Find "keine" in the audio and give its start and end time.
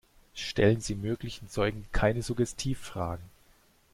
1.91-2.23